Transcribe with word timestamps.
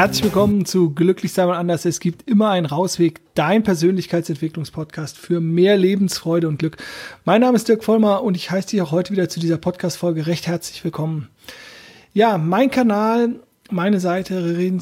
Herzlich 0.00 0.24
willkommen 0.24 0.64
zu 0.64 0.94
Glücklich 0.94 1.34
sein 1.34 1.48
und 1.48 1.54
anders. 1.54 1.84
Es 1.84 2.00
gibt 2.00 2.26
immer 2.26 2.48
einen 2.48 2.64
Rausweg, 2.64 3.20
dein 3.34 3.62
Persönlichkeitsentwicklungspodcast 3.62 5.18
für 5.18 5.42
mehr 5.42 5.76
Lebensfreude 5.76 6.48
und 6.48 6.58
Glück. 6.58 6.78
Mein 7.26 7.42
Name 7.42 7.56
ist 7.56 7.68
Dirk 7.68 7.84
Vollmer 7.84 8.22
und 8.22 8.34
ich 8.34 8.50
heiße 8.50 8.68
dich 8.68 8.80
auch 8.80 8.92
heute 8.92 9.12
wieder 9.12 9.28
zu 9.28 9.40
dieser 9.40 9.58
Podcast-Folge 9.58 10.26
recht 10.26 10.46
herzlich 10.46 10.82
willkommen. 10.84 11.28
Ja, 12.14 12.38
mein 12.38 12.70
Kanal, 12.70 13.40
meine 13.70 14.00
Seite 14.00 14.72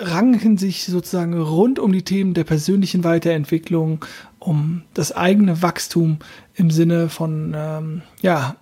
ranken 0.00 0.58
sich 0.58 0.86
sozusagen 0.86 1.40
rund 1.40 1.78
um 1.78 1.92
die 1.92 2.02
Themen 2.02 2.34
der 2.34 2.42
persönlichen 2.42 3.04
Weiterentwicklung, 3.04 4.04
um 4.40 4.82
das 4.92 5.12
eigene 5.12 5.62
Wachstum 5.62 6.18
im 6.56 6.72
Sinne 6.72 7.10
von, 7.10 7.54
ähm, 7.56 8.02
ja, 8.22 8.56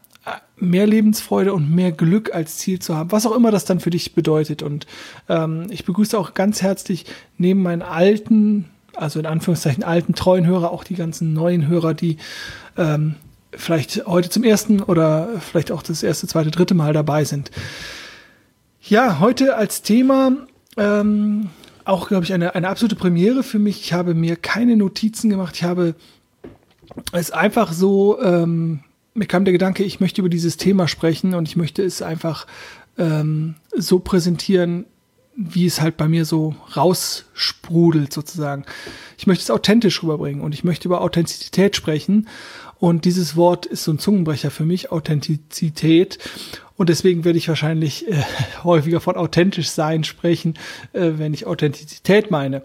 mehr 0.57 0.87
Lebensfreude 0.87 1.53
und 1.53 1.75
mehr 1.75 1.93
Glück 1.93 2.35
als 2.35 2.57
Ziel 2.59 2.79
zu 2.79 2.97
haben, 2.97 3.13
was 3.13 3.27
auch 3.27 3.35
immer 3.35 3.51
das 3.51 3.65
dann 3.65 3.81
für 3.81 3.91
dich 3.91 4.15
bedeutet. 4.15 4.63
Und 4.63 4.87
ähm, 5.29 5.67
ich 5.71 5.85
begrüße 5.85 6.19
auch 6.19 6.35
ganz 6.35 6.63
herzlich 6.63 7.07
neben 7.39 7.63
meinen 7.63 7.83
alten, 7.83 8.67
also 8.95 9.19
in 9.19 9.27
Anführungszeichen 9.27 9.85
alten 9.85 10.15
treuen 10.15 10.47
Hörer, 10.47 10.71
auch 10.71 10.85
die 10.85 10.95
ganzen 10.95 11.33
neuen 11.33 11.67
Hörer, 11.69 11.95
die 11.95 12.19
ähm, 12.77 13.17
vielleicht 13.53 14.07
heute 14.07 14.31
zum 14.31 14.45
ersten 14.45 14.83
oder 14.83 15.29
vielleicht 15.41 15.71
auch 15.71 15.83
das 15.83 16.03
erste, 16.03 16.27
zweite, 16.27 16.51
dritte 16.51 16.75
Mal 16.75 16.93
dabei 16.93 17.25
sind. 17.25 17.51
Ja, 18.81 19.19
heute 19.21 19.57
als 19.57 19.83
Thema 19.83 20.33
ähm, 20.77 21.51
auch, 21.85 22.09
glaube 22.09 22.25
ich, 22.25 22.33
eine, 22.33 22.55
eine 22.55 22.69
absolute 22.69 22.97
Premiere 22.97 23.43
für 23.43 23.59
mich. 23.59 23.81
Ich 23.81 23.93
habe 23.93 24.15
mir 24.15 24.37
keine 24.37 24.77
Notizen 24.77 25.31
gemacht. 25.31 25.57
Ich 25.57 25.65
habe 25.65 25.95
es 27.13 27.31
einfach 27.31 27.73
so 27.73 28.21
ähm, 28.23 28.81
mir 29.15 29.27
kam 29.27 29.45
der 29.45 29.53
Gedanke, 29.53 29.85
ich 29.85 30.01
möchte 30.01 30.21
über 30.21 30.29
dieses 30.29 30.57
Thema 30.57 30.89
sprechen 30.89 31.35
und 31.35 31.49
ich 31.49 31.57
möchte 31.57 31.83
es 31.83 32.03
einfach 32.03 32.47
ähm, 32.99 33.55
so 33.77 34.01
präsentieren, 34.01 34.87
wie 35.37 35.67
es 35.67 35.81
halt 35.81 35.97
bei 35.97 36.09
mir 36.09 36.25
so 36.25 36.55
raussprudelt 36.77 38.13
sozusagen. 38.13 38.65
Ich 39.17 39.27
möchte 39.27 39.43
es 39.43 39.51
authentisch 39.51 40.03
rüberbringen 40.03 40.43
und 40.43 40.53
ich 40.53 40.65
möchte 40.65 40.89
über 40.89 41.01
Authentizität 41.01 41.77
sprechen. 41.77 42.29
Und 42.79 43.05
dieses 43.05 43.37
Wort 43.37 43.67
ist 43.67 43.85
so 43.85 43.93
ein 43.93 43.99
Zungenbrecher 43.99 44.51
für 44.51 44.65
mich, 44.65 44.93
Authentizität. 44.93 46.19
Und 46.77 46.89
deswegen 46.89 47.25
werde 47.25 47.39
ich 47.39 47.49
wahrscheinlich 47.49 48.09
äh, 48.09 48.23
häufiger 48.65 49.01
von 49.01 49.17
authentisch 49.17 49.71
sein 49.71 50.05
sprechen, 50.05 50.55
äh, 50.93 51.13
wenn 51.17 51.35
ich 51.35 51.47
Authentizität 51.47 52.31
meine. 52.31 52.63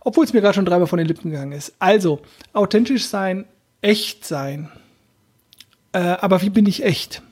Obwohl 0.00 0.24
es 0.24 0.32
mir 0.32 0.40
gerade 0.40 0.54
schon 0.54 0.66
dreimal 0.66 0.86
von 0.86 0.98
den 0.98 1.08
Lippen 1.08 1.30
gegangen 1.30 1.52
ist. 1.52 1.74
Also, 1.78 2.20
authentisch 2.52 3.06
sein, 3.06 3.46
echt 3.80 4.24
sein 4.24 4.70
äh, 5.96 6.18
aber 6.20 6.42
wie 6.42 6.50
bin 6.50 6.66
ich 6.66 6.84
echt? 6.84 7.22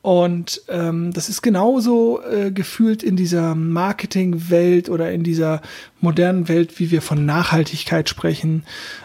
Und 0.00 0.62
ähm, 0.68 1.12
das 1.12 1.28
ist 1.28 1.42
genauso 1.42 2.22
äh, 2.22 2.50
gefühlt 2.50 3.02
in 3.02 3.16
dieser 3.16 3.54
Marketingwelt 3.54 4.88
oder 4.88 5.12
in 5.12 5.24
dieser 5.24 5.60
modernen 6.00 6.48
Welt, 6.48 6.78
wie 6.78 6.90
wir 6.90 7.02
von 7.02 7.26
Nachhaltigkeit 7.26 8.08
sprechen, 8.08 8.62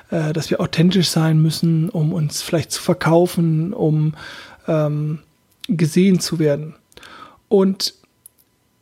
äh, 0.09 0.31
dass 0.31 0.49
wir 0.49 0.61
authentisch 0.61 1.09
sein 1.09 1.41
müssen, 1.41 1.89
um 1.89 2.13
uns 2.13 2.41
vielleicht 2.41 2.71
zu 2.71 2.81
verkaufen, 2.81 3.73
um 3.73 4.13
ähm, 4.69 5.19
gesehen 5.67 6.21
zu 6.21 6.39
werden. 6.39 6.75
Und 7.49 7.95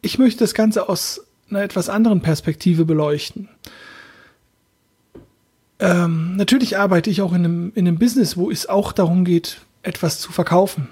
ich 0.04 0.20
möchte 0.20 0.42
das 0.42 0.54
Ganze 0.54 0.88
aus 0.88 1.26
einer 1.50 1.64
etwas 1.64 1.90
anderen 1.90 2.22
Perspektive 2.22 2.86
beleuchten. 2.86 3.50
Ähm, 5.80 6.36
natürlich 6.36 6.78
arbeite 6.78 7.10
ich 7.10 7.24
auch 7.24 7.34
in 7.34 7.44
einem, 7.44 7.72
in 7.74 7.88
einem 7.88 7.98
Business, 7.98 8.38
wo 8.38 8.52
es 8.52 8.70
auch 8.70 8.92
darum 8.92 9.26
geht, 9.26 9.62
etwas 9.84 10.20
zu 10.20 10.32
verkaufen. 10.32 10.88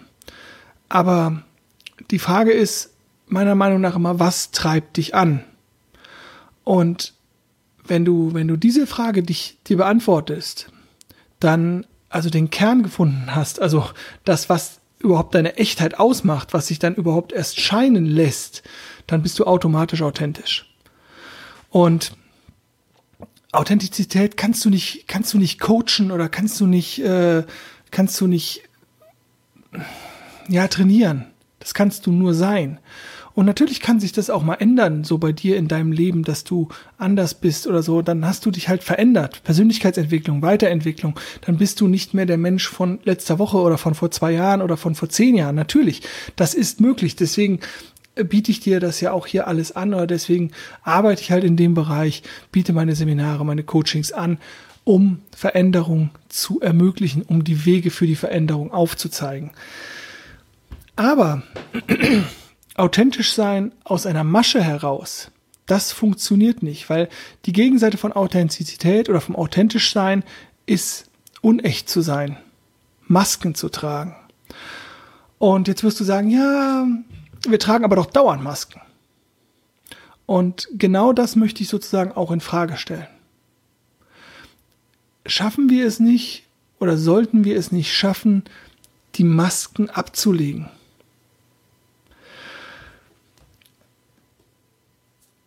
Aber 0.88 1.44
die 2.12 2.20
Frage 2.20 2.52
ist 2.52 2.92
meiner 3.28 3.56
Meinung 3.56 3.82
nach 3.82 3.96
immer, 3.96 4.20
was 4.20 4.52
treibt 4.52 4.98
dich 4.98 5.14
an? 5.14 5.44
Und 6.64 7.14
wenn 7.86 8.06
du, 8.06 8.34
wenn 8.34 8.48
du 8.48 8.58
diese 8.58 8.88
Frage 8.88 9.24
dich, 9.24 9.58
dir 9.68 9.78
beantwortest, 9.78 10.72
dann 11.40 11.86
also 12.10 12.30
den 12.30 12.50
Kern 12.50 12.84
gefunden 12.84 13.36
hast, 13.36 13.62
also 13.62 13.86
das, 14.26 14.50
was 14.50 14.80
überhaupt 15.00 15.36
deine 15.36 15.58
Echtheit 15.58 16.00
ausmacht, 16.00 16.54
was 16.54 16.68
sich 16.68 16.80
dann 16.80 16.96
überhaupt 16.96 17.32
erst 17.32 17.60
scheinen 17.60 18.06
lässt, 18.06 18.64
dann 19.08 19.22
bist 19.22 19.40
du 19.40 19.46
automatisch 19.46 20.02
authentisch. 20.02 20.74
Und 21.70 22.14
Authentizität 23.52 24.38
kannst 24.38 24.64
du 24.66 24.70
nicht, 24.70 25.08
kannst 25.08 25.34
du 25.34 25.38
nicht 25.38 25.60
coachen 25.60 26.12
oder 26.12 26.30
kannst 26.30 26.60
du 26.60 26.68
nicht, 26.68 27.00
äh, 27.00 27.44
kannst 27.92 28.20
du 28.22 28.28
nicht 28.28 28.69
ja, 30.48 30.68
trainieren. 30.68 31.26
Das 31.60 31.74
kannst 31.74 32.06
du 32.06 32.12
nur 32.12 32.34
sein. 32.34 32.80
Und 33.36 33.46
natürlich 33.46 33.80
kann 33.80 34.00
sich 34.00 34.12
das 34.12 34.30
auch 34.30 34.44
mal 34.44 34.56
ändern, 34.56 35.04
so 35.04 35.18
bei 35.18 35.32
dir 35.32 35.56
in 35.56 35.68
deinem 35.68 35.92
Leben, 35.92 36.24
dass 36.24 36.44
du 36.44 36.68
anders 36.98 37.36
bist 37.36 37.68
oder 37.68 37.84
so. 37.84 38.02
Dann 38.02 38.26
hast 38.26 38.46
du 38.46 38.52
dich 38.52 38.68
halt 38.68 38.84
verändert. 38.84 39.44
Persönlichkeitsentwicklung, 39.44 40.42
Weiterentwicklung. 40.42 41.18
Dann 41.42 41.58
bist 41.58 41.80
du 41.80 41.88
nicht 41.88 42.14
mehr 42.14 42.26
der 42.26 42.38
Mensch 42.38 42.68
von 42.68 43.00
letzter 43.04 43.40
Woche 43.40 43.58
oder 43.58 43.78
von 43.78 43.96
vor 43.96 44.12
zwei 44.12 44.32
Jahren 44.32 44.62
oder 44.62 44.76
von 44.76 44.96
vor 44.96 45.10
zehn 45.10 45.36
Jahren. 45.36 45.56
Natürlich, 45.56 46.02
das 46.36 46.54
ist 46.54 46.82
möglich. 46.82 47.16
Deswegen 47.16 47.60
äh, 48.16 48.24
biete 48.24 48.52
ich 48.52 48.60
dir 48.60 48.80
das 48.80 49.00
ja 49.00 49.12
auch 49.12 49.28
hier 49.28 49.48
alles 49.48 49.74
an 49.74 49.94
oder 49.94 50.08
deswegen 50.08 50.52
arbeite 50.84 51.22
ich 51.22 51.32
halt 51.32 51.44
in 51.44 51.56
dem 51.56 51.76
Bereich, 51.76 52.24
biete 52.52 52.74
meine 52.74 52.96
Seminare, 52.96 53.46
meine 53.46 53.64
Coachings 53.64 54.12
an 54.12 54.38
um 54.84 55.20
Veränderung 55.36 56.10
zu 56.30 56.62
ermöglichen, 56.62 57.24
um 57.24 57.44
die 57.44 57.66
Wege 57.66 57.92
für 57.92 58.08
die 58.08 58.16
Veränderung 58.16 58.72
aufzuzeigen. 58.72 59.52
Aber 60.96 61.44
authentisch 62.76 63.34
sein 63.34 63.72
aus 63.84 64.06
einer 64.06 64.24
Masche 64.24 64.64
heraus, 64.64 65.32
das 65.66 65.92
funktioniert 65.92 66.64
nicht, 66.64 66.90
weil 66.90 67.10
die 67.46 67.54
Gegenseite 67.54 67.98
von 67.98 68.14
Authentizität 68.14 69.10
oder 69.10 69.22
vom 69.22 69.36
authentisch 69.36 69.92
sein 69.92 70.24
ist 70.66 71.10
unecht 71.42 71.90
zu 71.90 72.02
sein, 72.02 72.38
Masken 73.08 73.56
zu 73.56 73.70
tragen. 73.70 74.16
Und 75.38 75.68
jetzt 75.68 75.84
wirst 75.84 76.00
du 76.00 76.04
sagen, 76.04 76.30
ja, 76.30 76.88
wir 77.48 77.60
tragen 77.60 77.86
aber 77.86 77.96
doch 77.96 78.08
dauernd 78.08 78.44
Masken. 78.44 78.82
Und 80.26 80.68
genau 80.74 81.14
das 81.14 81.36
möchte 81.36 81.64
ich 81.64 81.70
sozusagen 81.70 82.12
auch 82.12 82.32
in 82.32 82.42
Frage 82.42 82.78
stellen 82.78 83.08
schaffen 85.30 85.70
wir 85.70 85.86
es 85.86 86.00
nicht 86.00 86.44
oder 86.80 86.98
sollten 86.98 87.44
wir 87.44 87.58
es 87.58 87.72
nicht 87.72 87.94
schaffen, 87.94 88.44
die 89.16 89.24
Masken 89.24 89.90
abzulegen? 89.90 90.70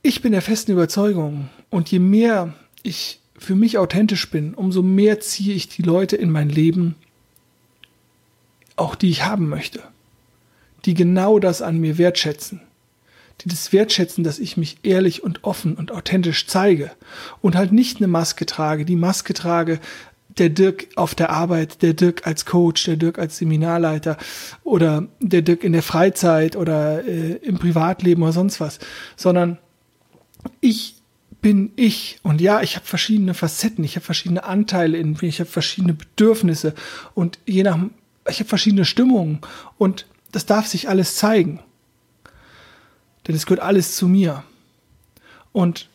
Ich 0.02 0.20
bin 0.20 0.32
der 0.32 0.42
festen 0.42 0.72
Überzeugung, 0.72 1.48
und 1.70 1.90
je 1.90 2.00
mehr 2.00 2.54
ich 2.82 3.20
für 3.38 3.54
mich 3.54 3.78
authentisch 3.78 4.30
bin, 4.30 4.54
umso 4.54 4.82
mehr 4.82 5.20
ziehe 5.20 5.54
ich 5.54 5.68
die 5.68 5.82
Leute 5.82 6.16
in 6.16 6.30
mein 6.30 6.48
Leben, 6.48 6.96
auch 8.76 8.94
die 8.94 9.10
ich 9.10 9.24
haben 9.24 9.48
möchte, 9.48 9.82
die 10.84 10.94
genau 10.94 11.38
das 11.38 11.62
an 11.62 11.78
mir 11.78 11.98
wertschätzen 11.98 12.60
die 13.40 13.48
das 13.48 13.72
wertschätzen, 13.72 14.24
dass 14.24 14.38
ich 14.38 14.56
mich 14.56 14.78
ehrlich 14.82 15.22
und 15.22 15.44
offen 15.44 15.74
und 15.74 15.90
authentisch 15.90 16.46
zeige 16.46 16.90
und 17.40 17.56
halt 17.56 17.72
nicht 17.72 17.98
eine 17.98 18.06
Maske 18.06 18.46
trage, 18.46 18.84
die 18.84 18.96
Maske 18.96 19.34
trage, 19.34 19.80
der 20.38 20.48
Dirk 20.48 20.88
auf 20.96 21.14
der 21.14 21.30
Arbeit, 21.30 21.82
der 21.82 21.94
Dirk 21.94 22.26
als 22.26 22.46
Coach, 22.46 22.84
der 22.84 22.96
Dirk 22.96 23.18
als 23.18 23.38
Seminarleiter 23.38 24.16
oder 24.64 25.08
der 25.20 25.42
Dirk 25.42 25.64
in 25.64 25.72
der 25.72 25.82
Freizeit 25.82 26.56
oder 26.56 27.04
äh, 27.04 27.32
im 27.42 27.58
Privatleben 27.58 28.22
oder 28.22 28.32
sonst 28.32 28.60
was, 28.60 28.78
sondern 29.16 29.58
ich 30.60 30.96
bin 31.40 31.72
ich 31.76 32.18
und 32.22 32.40
ja, 32.40 32.62
ich 32.62 32.76
habe 32.76 32.86
verschiedene 32.86 33.34
Facetten, 33.34 33.84
ich 33.84 33.96
habe 33.96 34.04
verschiedene 34.04 34.44
Anteile 34.44 34.96
in 34.96 35.12
mir, 35.20 35.28
ich 35.28 35.40
habe 35.40 35.50
verschiedene 35.50 35.94
Bedürfnisse 35.94 36.74
und 37.14 37.38
je 37.46 37.64
nach 37.64 37.78
ich 38.28 38.38
habe 38.38 38.48
verschiedene 38.48 38.84
Stimmungen 38.84 39.40
und 39.78 40.06
das 40.30 40.46
darf 40.46 40.66
sich 40.66 40.88
alles 40.88 41.16
zeigen. 41.16 41.60
Denn 43.26 43.34
es 43.34 43.46
gehört 43.46 43.62
alles 43.62 43.96
zu 43.96 44.08
mir. 44.08 44.44
Und 45.52 45.88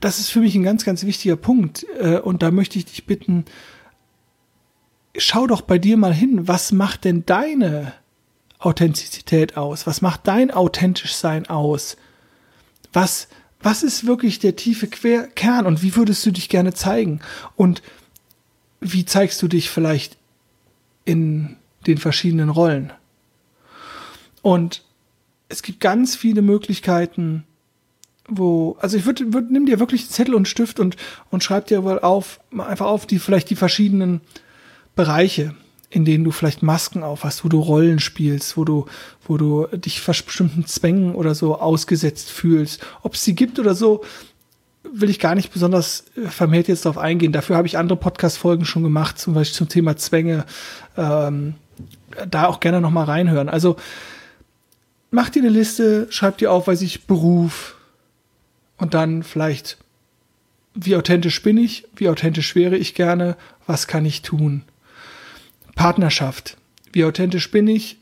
das 0.00 0.18
ist 0.18 0.30
für 0.30 0.40
mich 0.40 0.54
ein 0.54 0.62
ganz, 0.62 0.84
ganz 0.84 1.04
wichtiger 1.04 1.36
Punkt. 1.36 1.86
Äh, 1.98 2.18
und 2.18 2.42
da 2.42 2.50
möchte 2.50 2.78
ich 2.78 2.86
dich 2.86 3.06
bitten, 3.06 3.44
schau 5.16 5.46
doch 5.46 5.60
bei 5.60 5.78
dir 5.78 5.96
mal 5.96 6.14
hin, 6.14 6.48
was 6.48 6.72
macht 6.72 7.04
denn 7.04 7.24
deine 7.26 7.92
Authentizität 8.58 9.56
aus? 9.56 9.86
Was 9.86 10.00
macht 10.00 10.26
dein 10.26 10.50
authentisch 10.50 11.14
Sein 11.14 11.48
aus? 11.48 11.96
Was, 12.92 13.28
was 13.60 13.82
ist 13.82 14.06
wirklich 14.06 14.38
der 14.38 14.56
tiefe 14.56 14.86
Quer 14.86 15.26
Kern 15.28 15.66
und 15.66 15.82
wie 15.82 15.96
würdest 15.96 16.24
du 16.26 16.30
dich 16.30 16.48
gerne 16.48 16.74
zeigen? 16.74 17.20
Und 17.56 17.82
wie 18.80 19.04
zeigst 19.04 19.40
du 19.42 19.48
dich 19.48 19.70
vielleicht 19.70 20.16
in 21.04 21.56
den 21.86 21.98
verschiedenen 21.98 22.48
Rollen? 22.48 22.92
Und 24.42 24.83
es 25.48 25.62
gibt 25.62 25.80
ganz 25.80 26.16
viele 26.16 26.42
Möglichkeiten, 26.42 27.44
wo, 28.28 28.76
also 28.80 28.96
ich 28.96 29.04
würde, 29.04 29.32
würd, 29.32 29.50
nimm 29.50 29.66
dir 29.66 29.78
wirklich 29.80 30.08
Zettel 30.08 30.34
und 30.34 30.48
Stift 30.48 30.80
und, 30.80 30.96
und 31.30 31.44
schreib 31.44 31.66
dir 31.66 31.84
wohl 31.84 31.98
auf, 31.98 32.40
einfach 32.56 32.86
auf 32.86 33.06
die, 33.06 33.18
vielleicht 33.18 33.50
die 33.50 33.56
verschiedenen 33.56 34.22
Bereiche, 34.96 35.54
in 35.90 36.04
denen 36.04 36.24
du 36.24 36.30
vielleicht 36.30 36.62
Masken 36.62 37.02
aufhast, 37.02 37.44
wo 37.44 37.48
du 37.48 37.60
Rollen 37.60 37.98
spielst, 37.98 38.56
wo 38.56 38.64
du, 38.64 38.86
wo 39.26 39.36
du 39.36 39.66
dich 39.72 40.02
bestimmten 40.04 40.66
Zwängen 40.66 41.14
oder 41.14 41.34
so 41.34 41.60
ausgesetzt 41.60 42.30
fühlst. 42.30 42.84
Ob 43.02 43.14
es 43.14 43.24
sie 43.24 43.34
gibt 43.34 43.58
oder 43.58 43.74
so, 43.74 44.02
will 44.82 45.10
ich 45.10 45.18
gar 45.18 45.34
nicht 45.34 45.52
besonders 45.52 46.04
äh, 46.16 46.28
vermehrt 46.28 46.68
jetzt 46.68 46.86
darauf 46.86 46.98
eingehen. 46.98 47.32
Dafür 47.32 47.56
habe 47.56 47.66
ich 47.66 47.78
andere 47.78 47.98
Podcast-Folgen 47.98 48.64
schon 48.64 48.82
gemacht, 48.82 49.18
zum 49.18 49.34
Beispiel 49.34 49.56
zum 49.56 49.68
Thema 49.68 49.96
Zwänge. 49.96 50.44
Ähm, 50.96 51.54
da 52.30 52.46
auch 52.46 52.60
gerne 52.60 52.80
nochmal 52.80 53.06
reinhören. 53.06 53.48
Also 53.48 53.76
mach 55.14 55.30
dir 55.30 55.40
eine 55.40 55.48
Liste, 55.48 56.08
schreib 56.10 56.38
dir 56.38 56.52
auf, 56.52 56.66
weiß 56.66 56.82
ich, 56.82 57.06
Beruf 57.06 57.76
und 58.76 58.94
dann 58.94 59.22
vielleicht, 59.22 59.78
wie 60.74 60.96
authentisch 60.96 61.40
bin 61.42 61.56
ich, 61.56 61.86
wie 61.94 62.08
authentisch 62.08 62.54
wäre 62.54 62.76
ich 62.76 62.94
gerne, 62.94 63.36
was 63.66 63.86
kann 63.86 64.04
ich 64.04 64.22
tun. 64.22 64.62
Partnerschaft, 65.76 66.56
wie 66.92 67.04
authentisch 67.04 67.50
bin 67.50 67.68
ich, 67.68 67.96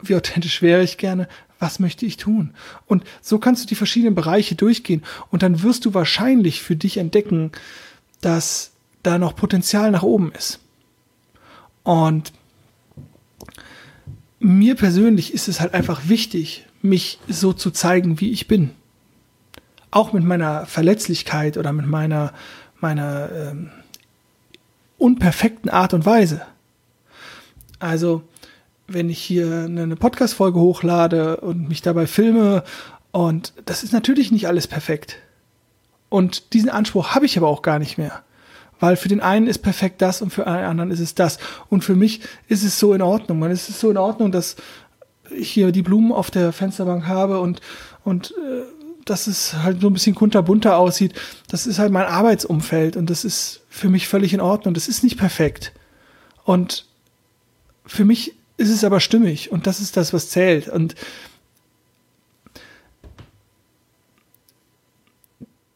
wie 0.00 0.14
authentisch 0.14 0.62
wäre 0.62 0.82
ich 0.82 0.96
gerne, 0.96 1.28
was 1.58 1.80
möchte 1.80 2.06
ich 2.06 2.16
tun? 2.16 2.54
Und 2.86 3.04
so 3.20 3.38
kannst 3.38 3.64
du 3.64 3.68
die 3.68 3.74
verschiedenen 3.74 4.14
Bereiche 4.14 4.54
durchgehen 4.54 5.02
und 5.30 5.42
dann 5.42 5.62
wirst 5.62 5.84
du 5.84 5.94
wahrscheinlich 5.94 6.62
für 6.62 6.76
dich 6.76 6.98
entdecken, 6.98 7.52
dass 8.20 8.72
da 9.02 9.18
noch 9.18 9.34
Potenzial 9.34 9.90
nach 9.90 10.02
oben 10.02 10.32
ist. 10.32 10.60
Und 11.82 12.32
mir 14.44 14.74
persönlich 14.74 15.32
ist 15.32 15.48
es 15.48 15.60
halt 15.60 15.74
einfach 15.74 16.08
wichtig, 16.08 16.66
mich 16.82 17.18
so 17.28 17.52
zu 17.52 17.70
zeigen, 17.70 18.20
wie 18.20 18.30
ich 18.30 18.46
bin. 18.46 18.70
Auch 19.90 20.12
mit 20.12 20.22
meiner 20.22 20.66
Verletzlichkeit 20.66 21.56
oder 21.56 21.72
mit 21.72 21.86
meiner, 21.86 22.32
meiner 22.80 23.30
ähm, 23.32 23.70
unperfekten 24.98 25.70
Art 25.70 25.94
und 25.94 26.04
Weise. 26.04 26.42
Also, 27.78 28.22
wenn 28.86 29.08
ich 29.08 29.18
hier 29.18 29.64
eine 29.64 29.96
Podcast-Folge 29.96 30.60
hochlade 30.60 31.38
und 31.38 31.68
mich 31.68 31.80
dabei 31.80 32.06
filme, 32.06 32.64
und 33.12 33.54
das 33.64 33.82
ist 33.82 33.92
natürlich 33.92 34.30
nicht 34.30 34.46
alles 34.46 34.66
perfekt. 34.66 35.16
Und 36.10 36.52
diesen 36.52 36.68
Anspruch 36.68 37.14
habe 37.14 37.26
ich 37.26 37.38
aber 37.38 37.48
auch 37.48 37.62
gar 37.62 37.78
nicht 37.78 37.96
mehr. 37.96 38.22
Weil 38.80 38.96
für 38.96 39.08
den 39.08 39.20
einen 39.20 39.46
ist 39.46 39.58
perfekt 39.58 40.02
das 40.02 40.20
und 40.22 40.30
für 40.30 40.46
einen 40.46 40.66
anderen 40.66 40.90
ist 40.90 41.00
es 41.00 41.14
das. 41.14 41.38
Und 41.70 41.84
für 41.84 41.96
mich 41.96 42.20
ist 42.48 42.64
es 42.64 42.78
so 42.78 42.92
in 42.92 43.02
Ordnung. 43.02 43.38
Man, 43.38 43.50
es 43.50 43.68
ist 43.68 43.80
so 43.80 43.90
in 43.90 43.96
Ordnung, 43.96 44.32
dass 44.32 44.56
ich 45.30 45.50
hier 45.50 45.72
die 45.72 45.82
Blumen 45.82 46.12
auf 46.12 46.30
der 46.30 46.52
Fensterbank 46.52 47.06
habe 47.06 47.40
und, 47.40 47.60
und 48.04 48.32
äh, 48.32 48.62
dass 49.04 49.26
es 49.26 49.54
halt 49.54 49.80
so 49.80 49.88
ein 49.88 49.92
bisschen 49.92 50.14
kunterbunter 50.14 50.76
aussieht. 50.76 51.14
Das 51.48 51.66
ist 51.66 51.78
halt 51.78 51.92
mein 51.92 52.06
Arbeitsumfeld 52.06 52.96
und 52.96 53.10
das 53.10 53.24
ist 53.24 53.62
für 53.68 53.88
mich 53.88 54.08
völlig 54.08 54.32
in 54.32 54.40
Ordnung. 54.40 54.74
Das 54.74 54.88
ist 54.88 55.02
nicht 55.02 55.18
perfekt. 55.18 55.72
Und 56.44 56.86
für 57.86 58.04
mich 58.04 58.34
ist 58.56 58.70
es 58.70 58.84
aber 58.84 59.00
stimmig 59.00 59.50
und 59.50 59.66
das 59.66 59.80
ist 59.80 59.96
das, 59.96 60.12
was 60.12 60.30
zählt. 60.30 60.68
Und 60.68 60.94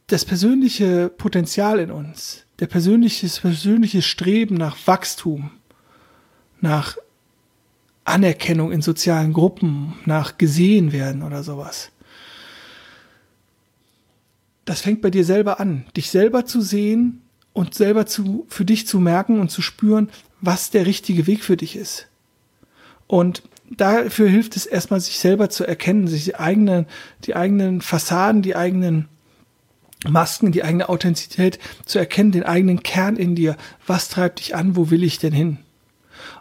das 0.06 0.24
persönliche 0.24 1.10
Potenzial 1.10 1.78
in 1.80 1.90
uns, 1.90 2.44
der 2.60 2.66
persönliche, 2.66 3.28
persönliche 3.40 4.02
Streben 4.02 4.56
nach 4.56 4.76
Wachstum, 4.86 5.50
nach 6.60 6.96
Anerkennung 8.04 8.72
in 8.72 8.82
sozialen 8.82 9.32
Gruppen, 9.32 9.94
nach 10.06 10.38
gesehen 10.38 10.92
werden 10.92 11.22
oder 11.22 11.42
sowas. 11.42 11.90
Das 14.64 14.80
fängt 14.80 15.02
bei 15.02 15.10
dir 15.10 15.24
selber 15.24 15.60
an, 15.60 15.86
dich 15.96 16.10
selber 16.10 16.44
zu 16.46 16.60
sehen 16.60 17.22
und 17.52 17.74
selber 17.74 18.06
zu, 18.06 18.46
für 18.48 18.64
dich 18.64 18.86
zu 18.86 18.98
merken 18.98 19.40
und 19.40 19.50
zu 19.50 19.62
spüren, 19.62 20.10
was 20.40 20.70
der 20.70 20.86
richtige 20.86 21.26
Weg 21.26 21.42
für 21.42 21.56
dich 21.56 21.76
ist. 21.76 22.08
Und 23.06 23.42
dafür 23.70 24.28
hilft 24.28 24.56
es 24.56 24.66
erstmal, 24.66 25.00
sich 25.00 25.18
selber 25.18 25.50
zu 25.50 25.64
erkennen, 25.64 26.06
sich 26.06 26.24
die 26.24 26.36
eigenen, 26.36 26.86
die 27.24 27.34
eigenen 27.34 27.80
Fassaden, 27.80 28.42
die 28.42 28.56
eigenen 28.56 29.08
Masken, 30.06 30.52
die 30.52 30.62
eigene 30.62 30.88
Authentizität 30.88 31.58
zu 31.84 31.98
erkennen, 31.98 32.32
den 32.32 32.44
eigenen 32.44 32.82
Kern 32.82 33.16
in 33.16 33.34
dir. 33.34 33.56
Was 33.86 34.08
treibt 34.08 34.38
dich 34.38 34.54
an? 34.54 34.76
Wo 34.76 34.90
will 34.90 35.02
ich 35.02 35.18
denn 35.18 35.32
hin? 35.32 35.58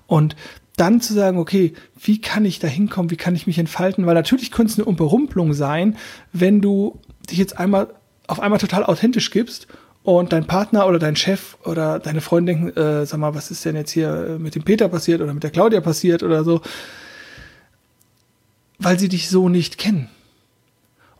Und 0.05 0.35
dann 0.75 1.01
zu 1.01 1.13
sagen, 1.13 1.39
okay, 1.39 1.73
wie 1.99 2.21
kann 2.21 2.45
ich 2.45 2.59
da 2.59 2.67
hinkommen? 2.67 3.09
Wie 3.09 3.17
kann 3.17 3.35
ich 3.35 3.47
mich 3.47 3.57
entfalten? 3.57 4.05
Weil 4.05 4.13
natürlich 4.13 4.51
könnte 4.51 4.73
es 4.73 4.77
eine 4.77 4.85
Umperumplung 4.85 5.53
sein, 5.53 5.97
wenn 6.33 6.61
du 6.61 6.99
dich 7.29 7.39
jetzt 7.39 7.57
einmal 7.57 7.87
auf 8.27 8.39
einmal 8.39 8.59
total 8.59 8.83
authentisch 8.83 9.31
gibst 9.31 9.67
und 10.03 10.31
dein 10.33 10.45
Partner 10.45 10.85
oder 10.85 10.99
dein 10.99 11.15
Chef 11.15 11.57
oder 11.63 11.99
deine 11.99 12.21
Freunde 12.21 12.53
denken, 12.53 12.77
äh, 12.79 13.05
sag 13.05 13.19
mal, 13.19 13.33
was 13.33 13.51
ist 13.51 13.65
denn 13.65 13.75
jetzt 13.75 13.91
hier 13.91 14.37
mit 14.39 14.53
dem 14.53 14.63
Peter 14.63 14.87
passiert 14.87 15.21
oder 15.21 15.33
mit 15.33 15.43
der 15.43 15.51
Claudia 15.51 15.81
passiert 15.81 16.23
oder 16.23 16.43
so, 16.43 16.61
weil 18.79 18.99
sie 18.99 19.09
dich 19.09 19.29
so 19.29 19.49
nicht 19.49 19.77
kennen. 19.77 20.09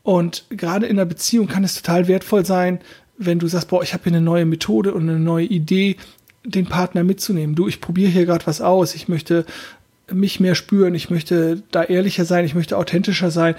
Und 0.07 0.45
gerade 0.50 0.86
in 0.86 0.98
einer 0.98 1.06
Beziehung 1.06 1.48
kann 1.48 1.65
es 1.65 1.75
total 1.75 2.07
wertvoll 2.07 2.45
sein, 2.45 2.80
wenn 3.18 3.39
du 3.39 3.48
sagst, 3.48 3.68
boah, 3.68 3.83
ich 3.83 3.92
habe 3.92 4.06
hier 4.06 4.13
eine 4.13 4.21
neue 4.21 4.45
Methode 4.45 4.94
und 4.94 5.01
eine 5.01 5.19
neue 5.19 5.48
Idee, 5.48 5.98
den 6.45 6.65
Partner 6.65 7.04
mitzunehmen. 7.04 7.56
Du, 7.56 7.68
ich 7.68 7.81
probiere 7.81 8.09
hier 8.09 8.25
gerade 8.25 8.48
was 8.48 8.62
aus. 8.62 8.95
Ich 8.95 9.09
möchte 9.09 9.45
mich 10.09 10.39
mehr 10.39 10.56
spüren. 10.56 10.95
Ich 10.95 11.09
möchte 11.09 11.62
da 11.71 11.83
ehrlicher 11.83 12.24
sein. 12.24 12.45
Ich 12.45 12.56
möchte 12.56 12.77
authentischer 12.77 13.31
sein. 13.31 13.56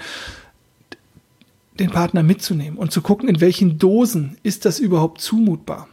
Den 1.77 1.91
Partner 1.91 2.23
mitzunehmen 2.23 2.79
und 2.79 2.91
zu 2.91 3.03
gucken, 3.03 3.29
in 3.29 3.41
welchen 3.41 3.77
Dosen 3.77 4.39
ist 4.41 4.65
das 4.65 4.79
überhaupt 4.79 5.21
zumutbar. 5.21 5.87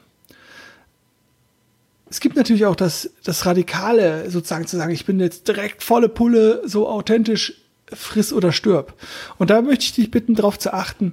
Es 2.08 2.18
gibt 2.18 2.34
natürlich 2.34 2.64
auch 2.64 2.76
das, 2.76 3.10
das 3.24 3.44
Radikale, 3.44 4.30
sozusagen 4.30 4.66
zu 4.66 4.78
sagen, 4.78 4.94
ich 4.94 5.04
bin 5.04 5.20
jetzt 5.20 5.48
direkt 5.48 5.82
volle 5.82 6.08
Pulle, 6.08 6.62
so 6.64 6.88
authentisch 6.88 7.65
friss 7.92 8.32
oder 8.32 8.52
stirb. 8.52 8.94
Und 9.38 9.50
da 9.50 9.62
möchte 9.62 9.84
ich 9.84 9.92
dich 9.92 10.10
bitten, 10.10 10.34
darauf 10.34 10.58
zu 10.58 10.72
achten, 10.72 11.12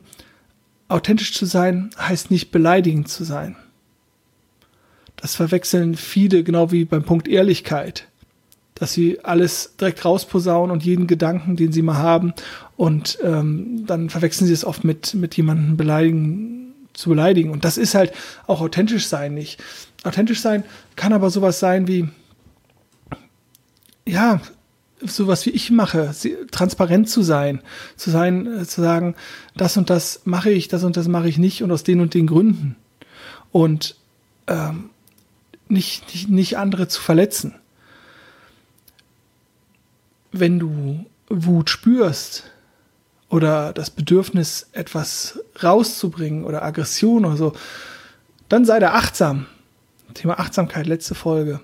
authentisch 0.88 1.34
zu 1.34 1.46
sein 1.46 1.90
heißt 1.98 2.32
nicht 2.32 2.52
beleidigend 2.52 3.08
zu 3.08 3.24
sein. 3.24 3.56
Das 5.16 5.36
verwechseln 5.36 5.96
viele, 5.96 6.44
genau 6.44 6.72
wie 6.72 6.86
beim 6.86 7.04
Punkt 7.04 7.28
Ehrlichkeit, 7.28 8.08
dass 8.76 8.94
sie 8.94 9.24
alles 9.24 9.76
direkt 9.80 10.04
rausposaunen 10.04 10.72
und 10.72 10.84
jeden 10.84 11.08
Gedanken, 11.08 11.56
den 11.56 11.72
sie 11.72 11.82
mal 11.82 11.98
haben, 11.98 12.34
und 12.76 13.20
ähm, 13.24 13.86
dann 13.86 14.10
verwechseln 14.10 14.48
sie 14.48 14.54
es 14.54 14.66
oft 14.66 14.84
mit, 14.84 15.14
mit 15.14 15.38
jemandem 15.38 15.78
beleidigen, 15.78 16.74
zu 16.94 17.10
beleidigen. 17.10 17.52
Und 17.52 17.66
das 17.66 17.78
ist 17.78 17.96
halt 17.96 18.12
auch 18.48 18.62
authentisch 18.62 19.08
sein 19.08 19.34
nicht. 19.34 19.64
Authentisch 20.04 20.42
sein 20.42 20.64
kann 20.96 21.14
aber 21.14 21.30
sowas 21.30 21.60
sein 21.60 21.88
wie, 21.88 22.10
ja, 24.06 24.42
sowas 25.06 25.46
wie 25.46 25.52
ich 25.52 25.72
mache, 25.72 26.14
transparent 26.52 27.10
zu 27.10 27.22
sein, 27.22 27.62
zu 27.96 28.12
sein, 28.12 28.62
äh, 28.62 28.66
zu 28.66 28.82
sagen, 28.82 29.16
das 29.56 29.78
und 29.78 29.90
das 29.90 30.22
mache 30.26 30.52
ich, 30.52 30.68
das 30.68 30.84
und 30.84 30.98
das 30.98 31.08
mache 31.08 31.28
ich 31.28 31.38
nicht 31.38 31.64
und 31.64 31.72
aus 31.72 31.84
den 31.84 32.00
und 32.00 32.14
den 32.14 32.28
Gründen. 32.28 32.76
Und 33.52 33.96
ähm, 34.48 34.90
nicht, 35.68 36.14
nicht, 36.14 36.30
nicht 36.30 36.58
andere 36.58 36.88
zu 36.88 37.02
verletzen. 37.02 37.56
Wenn 40.32 40.60
du 40.60 41.06
Wut 41.30 41.70
spürst 41.70 42.44
oder 43.30 43.74
das 43.74 43.90
Bedürfnis, 43.90 44.70
etwas 44.72 45.40
rauszubringen 45.62 46.46
oder 46.46 46.64
Aggression 46.64 47.26
oder 47.26 47.38
so, 47.38 47.54
dann 48.50 48.66
sei 48.66 48.80
da 48.80 48.94
achtsam. 48.94 49.46
Thema 50.14 50.40
Achtsamkeit, 50.40 50.86
letzte 50.86 51.16
Folge. 51.16 51.60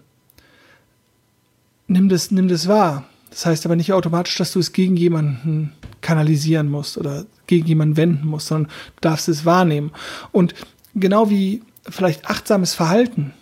Nimm 1.88 2.10
das, 2.10 2.32
nimm 2.32 2.48
das 2.48 2.68
wahr. 2.68 3.09
Das 3.30 3.46
heißt 3.46 3.66
aber 3.66 3.76
nicht 3.76 3.94
automatisch, 3.94 4.36
dass 4.38 4.52
du 4.54 4.60
es 4.60 4.74
gegen 4.74 4.96
jemanden 4.96 5.74
kanalisieren 6.02 6.70
musst 6.70 6.98
oder 6.98 7.26
gegen 7.48 7.68
jemanden 7.68 7.98
wenden 7.98 8.28
musst, 8.28 8.48
sondern 8.48 8.72
du 8.96 9.02
darfst 9.02 9.30
es 9.30 9.46
wahrnehmen. 9.46 9.92
Und 10.32 10.56
genau 10.96 11.30
wie 11.30 11.62
vielleicht 11.88 12.30
achtsames 12.30 12.74
Verhalten 12.74 13.34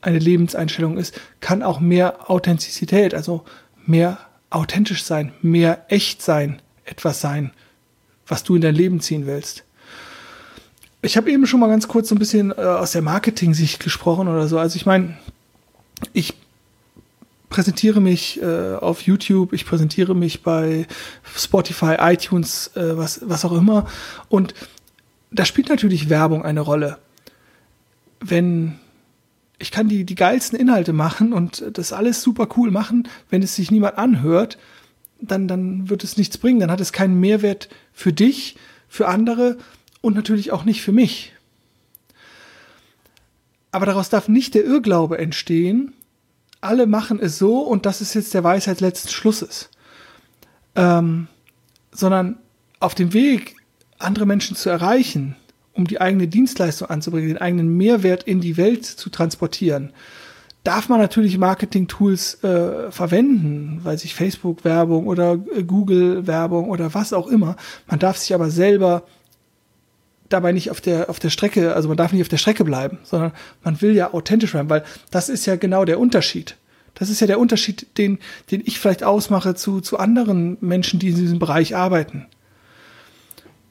eine 0.00 0.18
Lebenseinstellung 0.18 0.98
ist, 0.98 1.18
kann 1.40 1.62
auch 1.62 1.80
mehr 1.80 2.30
Authentizität, 2.30 3.14
also 3.14 3.44
mehr 3.86 4.18
authentisch 4.50 5.04
sein, 5.04 5.32
mehr 5.42 5.84
echt 5.88 6.22
sein, 6.22 6.60
etwas 6.84 7.20
sein, 7.20 7.52
was 8.26 8.44
du 8.44 8.54
in 8.54 8.62
dein 8.62 8.74
Leben 8.74 9.00
ziehen 9.00 9.26
willst. 9.26 9.64
Ich 11.02 11.16
habe 11.16 11.30
eben 11.30 11.46
schon 11.46 11.60
mal 11.60 11.68
ganz 11.68 11.88
kurz 11.88 12.08
so 12.08 12.14
ein 12.14 12.18
bisschen 12.18 12.52
äh, 12.52 12.62
aus 12.62 12.92
der 12.92 13.02
Marketing-Sicht 13.02 13.82
gesprochen 13.82 14.28
oder 14.28 14.46
so. 14.48 14.58
Also 14.58 14.76
ich 14.76 14.86
meine, 14.86 15.18
ich 16.12 16.34
präsentiere 17.54 18.00
mich 18.00 18.42
äh, 18.42 18.74
auf 18.74 19.02
YouTube, 19.02 19.52
ich 19.52 19.64
präsentiere 19.64 20.16
mich 20.16 20.42
bei 20.42 20.88
Spotify, 21.36 21.98
iTunes, 22.00 22.72
äh, 22.74 22.96
was, 22.96 23.20
was 23.28 23.44
auch 23.44 23.52
immer. 23.52 23.86
Und 24.28 24.54
da 25.30 25.44
spielt 25.44 25.68
natürlich 25.68 26.08
Werbung 26.08 26.44
eine 26.44 26.62
Rolle. 26.62 26.98
Wenn 28.18 28.80
ich 29.60 29.70
kann 29.70 29.88
die, 29.88 30.02
die 30.04 30.16
geilsten 30.16 30.58
Inhalte 30.58 30.92
machen 30.92 31.32
und 31.32 31.64
das 31.72 31.92
alles 31.92 32.22
super 32.22 32.48
cool 32.56 32.72
machen, 32.72 33.08
wenn 33.30 33.40
es 33.44 33.54
sich 33.54 33.70
niemand 33.70 33.98
anhört, 33.98 34.58
dann, 35.20 35.46
dann 35.46 35.88
wird 35.88 36.02
es 36.02 36.16
nichts 36.16 36.38
bringen. 36.38 36.58
Dann 36.58 36.72
hat 36.72 36.80
es 36.80 36.92
keinen 36.92 37.20
Mehrwert 37.20 37.68
für 37.92 38.12
dich, 38.12 38.56
für 38.88 39.06
andere 39.06 39.58
und 40.00 40.16
natürlich 40.16 40.50
auch 40.50 40.64
nicht 40.64 40.82
für 40.82 40.90
mich. 40.90 41.32
Aber 43.70 43.86
daraus 43.86 44.08
darf 44.08 44.26
nicht 44.26 44.56
der 44.56 44.64
Irrglaube 44.64 45.18
entstehen, 45.18 45.92
alle 46.64 46.86
machen 46.86 47.20
es 47.20 47.38
so 47.38 47.60
und 47.60 47.86
das 47.86 48.00
ist 48.00 48.14
jetzt 48.14 48.34
der 48.34 48.44
Weisheit 48.44 48.80
letzten 48.80 49.10
Schlusses. 49.10 49.70
Ähm, 50.74 51.28
sondern 51.92 52.38
auf 52.80 52.94
dem 52.94 53.12
Weg, 53.12 53.56
andere 53.98 54.26
Menschen 54.26 54.56
zu 54.56 54.68
erreichen, 54.68 55.36
um 55.72 55.86
die 55.86 56.00
eigene 56.00 56.28
Dienstleistung 56.28 56.88
anzubringen, 56.88 57.28
den 57.28 57.38
eigenen 57.38 57.76
Mehrwert 57.76 58.24
in 58.24 58.40
die 58.40 58.56
Welt 58.56 58.84
zu 58.84 59.10
transportieren, 59.10 59.92
darf 60.64 60.88
man 60.88 60.98
natürlich 60.98 61.38
Marketing-Tools 61.38 62.42
äh, 62.42 62.90
verwenden, 62.90 63.80
weil 63.82 63.98
sich 63.98 64.14
Facebook-Werbung 64.14 65.06
oder 65.06 65.38
äh, 65.54 65.62
Google-Werbung 65.62 66.70
oder 66.70 66.94
was 66.94 67.12
auch 67.12 67.26
immer. 67.26 67.56
Man 67.86 67.98
darf 67.98 68.16
sich 68.16 68.34
aber 68.34 68.50
selber 68.50 69.04
dabei 70.34 70.52
nicht 70.52 70.70
auf 70.70 70.80
der, 70.80 71.08
auf 71.08 71.18
der 71.18 71.30
Strecke, 71.30 71.74
also 71.74 71.88
man 71.88 71.96
darf 71.96 72.12
nicht 72.12 72.22
auf 72.22 72.28
der 72.28 72.36
Strecke 72.36 72.64
bleiben, 72.64 72.98
sondern 73.04 73.32
man 73.62 73.80
will 73.80 73.94
ja 73.94 74.12
authentisch 74.12 74.52
bleiben, 74.52 74.68
weil 74.68 74.84
das 75.10 75.28
ist 75.28 75.46
ja 75.46 75.56
genau 75.56 75.84
der 75.84 75.98
Unterschied. 75.98 76.56
Das 76.94 77.10
ist 77.10 77.20
ja 77.20 77.26
der 77.26 77.40
Unterschied, 77.40 77.98
den, 77.98 78.18
den 78.50 78.62
ich 78.64 78.78
vielleicht 78.78 79.02
ausmache 79.02 79.54
zu, 79.54 79.80
zu 79.80 79.98
anderen 79.98 80.58
Menschen, 80.60 81.00
die 81.00 81.08
in 81.08 81.16
diesem 81.16 81.38
Bereich 81.38 81.74
arbeiten. 81.74 82.26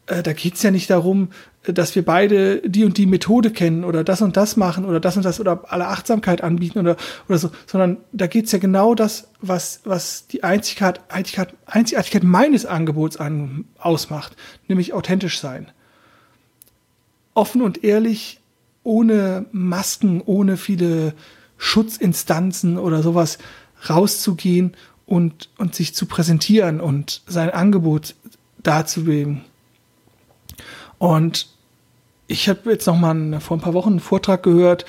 Äh, 0.08 0.24
da 0.24 0.34
geht's 0.34 0.64
ja 0.64 0.72
nicht 0.72 0.90
darum, 0.90 1.30
dass 1.64 1.96
wir 1.96 2.04
beide 2.04 2.58
die 2.68 2.84
und 2.84 2.98
die 2.98 3.06
Methode 3.06 3.52
kennen 3.52 3.86
oder 3.86 4.04
das 4.04 4.22
und 4.22 4.36
das 4.36 4.58
machen 4.58 4.84
oder 4.84 5.00
das 5.00 5.16
und 5.16 5.24
das 5.24 5.40
oder 5.40 5.64
alle 5.70 5.88
Achtsamkeit 5.88 6.44
anbieten 6.44 6.80
oder, 6.80 6.98
oder 7.30 7.38
so, 7.38 7.52
sondern 7.66 7.98
da 8.12 8.28
geht's 8.28 8.52
ja 8.52 8.60
genau 8.60 8.96
das, 8.96 9.30
was, 9.40 9.80
was 9.86 10.28
die 10.28 10.44
Einzigkeit, 10.44 11.00
Einzigartigkeit 11.10 12.24
meines 12.24 12.66
Angebots 12.66 13.16
an, 13.16 13.66
ausmacht, 13.78 14.36
nämlich 14.68 14.94
authentisch 14.94 15.40
sein. 15.40 15.72
Offen 17.34 17.62
und 17.62 17.84
ehrlich, 17.84 18.40
ohne 18.84 19.46
Masken, 19.52 20.22
ohne 20.22 20.58
viele 20.58 21.14
Schutzinstanzen 21.58 22.78
oder 22.78 23.02
sowas 23.02 23.38
rauszugehen 23.90 24.76
und, 25.06 25.50
und 25.58 25.76
sich 25.76 25.96
zu 25.96 26.06
präsentieren 26.06 26.82
und 26.82 27.22
sein 27.28 27.50
Angebot 27.50 28.16
darzulegen. 28.62 29.42
Und 30.98 31.48
ich 32.28 32.50
habe 32.50 32.72
jetzt 32.72 32.88
noch 32.88 32.98
mal 32.98 33.40
vor 33.40 33.58
ein 33.58 33.62
paar 33.62 33.74
Wochen 33.74 33.92
einen 33.92 34.00
Vortrag 34.00 34.44
gehört, 34.44 34.86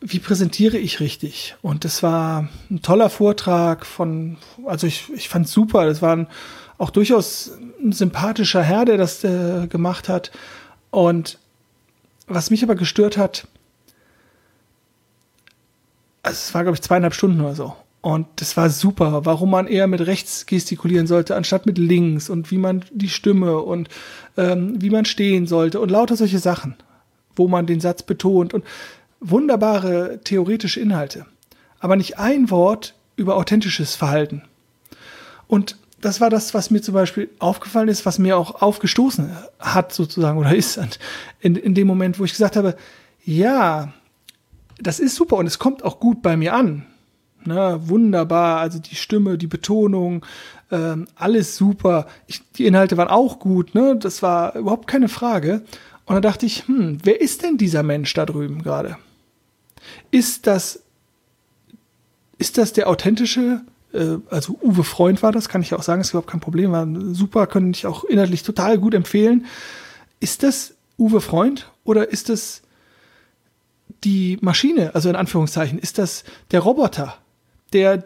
wie 0.00 0.18
präsentiere 0.18 0.78
ich 0.78 1.00
richtig? 1.00 1.56
Und 1.60 1.84
das 1.84 2.02
war 2.02 2.48
ein 2.70 2.80
toller 2.80 3.10
Vortrag 3.10 3.84
von, 3.84 4.38
also 4.64 4.86
ich, 4.86 5.10
ich 5.14 5.28
fand 5.28 5.46
super. 5.46 5.86
Das 5.86 6.00
war 6.00 6.16
ein, 6.16 6.26
auch 6.78 6.90
durchaus 6.90 7.52
ein 7.82 7.92
sympathischer 7.92 8.62
Herr, 8.62 8.86
der 8.86 8.96
das 8.96 9.22
äh, 9.24 9.66
gemacht 9.66 10.08
hat. 10.08 10.30
Und 10.90 11.38
was 12.30 12.50
mich 12.50 12.62
aber 12.62 12.76
gestört 12.76 13.16
hat, 13.16 13.46
also 16.22 16.36
es 16.36 16.54
war, 16.54 16.62
glaube 16.62 16.76
ich, 16.76 16.82
zweieinhalb 16.82 17.14
Stunden 17.14 17.40
oder 17.40 17.54
so. 17.54 17.76
Und 18.02 18.26
das 18.36 18.56
war 18.56 18.70
super, 18.70 19.26
warum 19.26 19.50
man 19.50 19.66
eher 19.66 19.86
mit 19.86 20.00
rechts 20.06 20.46
gestikulieren 20.46 21.06
sollte, 21.06 21.36
anstatt 21.36 21.66
mit 21.66 21.76
links 21.76 22.30
und 22.30 22.50
wie 22.50 22.56
man 22.56 22.84
die 22.90 23.10
Stimme 23.10 23.58
und 23.58 23.88
ähm, 24.38 24.80
wie 24.80 24.90
man 24.90 25.04
stehen 25.04 25.46
sollte 25.46 25.80
und 25.80 25.90
lauter 25.90 26.16
solche 26.16 26.38
Sachen, 26.38 26.76
wo 27.36 27.46
man 27.46 27.66
den 27.66 27.80
Satz 27.80 28.02
betont 28.02 28.54
und 28.54 28.64
wunderbare 29.20 30.20
theoretische 30.24 30.80
Inhalte. 30.80 31.26
Aber 31.78 31.96
nicht 31.96 32.18
ein 32.18 32.50
Wort 32.50 32.94
über 33.16 33.36
authentisches 33.36 33.96
Verhalten. 33.96 34.42
Und 35.46 35.76
das 36.00 36.20
war 36.20 36.30
das, 36.30 36.54
was 36.54 36.70
mir 36.70 36.80
zum 36.80 36.94
Beispiel 36.94 37.30
aufgefallen 37.38 37.88
ist, 37.88 38.06
was 38.06 38.18
mir 38.18 38.36
auch 38.36 38.62
aufgestoßen 38.62 39.36
hat 39.58 39.92
sozusagen 39.92 40.38
oder 40.38 40.54
ist 40.54 40.80
in, 41.40 41.56
in 41.56 41.74
dem 41.74 41.86
Moment, 41.86 42.18
wo 42.18 42.24
ich 42.24 42.32
gesagt 42.32 42.56
habe, 42.56 42.76
ja, 43.24 43.92
das 44.78 44.98
ist 44.98 45.14
super 45.14 45.36
und 45.36 45.46
es 45.46 45.58
kommt 45.58 45.84
auch 45.84 46.00
gut 46.00 46.22
bei 46.22 46.36
mir 46.36 46.54
an. 46.54 46.86
Na, 47.44 47.88
wunderbar, 47.88 48.60
also 48.60 48.78
die 48.78 48.96
Stimme, 48.96 49.38
die 49.38 49.46
Betonung, 49.46 50.26
ähm, 50.70 51.08
alles 51.14 51.56
super. 51.56 52.06
Ich, 52.26 52.42
die 52.52 52.66
Inhalte 52.66 52.98
waren 52.98 53.08
auch 53.08 53.38
gut, 53.38 53.74
ne? 53.74 53.96
Das 53.96 54.22
war 54.22 54.54
überhaupt 54.56 54.86
keine 54.86 55.08
Frage. 55.08 55.62
Und 56.04 56.14
dann 56.14 56.22
dachte 56.22 56.44
ich, 56.44 56.66
hm, 56.66 56.98
wer 57.02 57.20
ist 57.20 57.42
denn 57.42 57.56
dieser 57.56 57.82
Mensch 57.82 58.12
da 58.12 58.26
drüben 58.26 58.62
gerade? 58.62 58.98
Ist 60.10 60.46
das, 60.46 60.82
ist 62.36 62.58
das 62.58 62.74
der 62.74 62.88
authentische, 62.88 63.62
also 64.30 64.58
Uwe 64.62 64.84
Freund 64.84 65.22
war 65.22 65.32
das, 65.32 65.48
kann 65.48 65.62
ich 65.62 65.74
auch 65.74 65.82
sagen, 65.82 66.00
ist 66.00 66.10
überhaupt 66.10 66.30
kein 66.30 66.40
Problem, 66.40 66.72
war 66.72 66.86
super, 67.12 67.46
könnte 67.46 67.76
ich 67.76 67.86
auch 67.86 68.04
inhaltlich 68.04 68.42
total 68.42 68.78
gut 68.78 68.94
empfehlen. 68.94 69.46
Ist 70.20 70.42
das 70.42 70.74
Uwe 70.98 71.20
Freund 71.20 71.70
oder 71.84 72.10
ist 72.10 72.28
das 72.28 72.62
die 74.04 74.38
Maschine, 74.40 74.94
also 74.94 75.08
in 75.08 75.16
Anführungszeichen, 75.16 75.78
ist 75.78 75.98
das 75.98 76.24
der 76.52 76.60
Roboter, 76.60 77.16
der 77.72 78.04